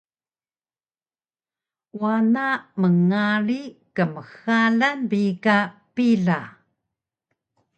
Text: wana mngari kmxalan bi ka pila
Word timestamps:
wana 2.01 2.47
mngari 2.81 3.61
kmxalan 3.95 4.97
bi 5.09 5.23
ka 5.43 5.57
pila 5.95 6.39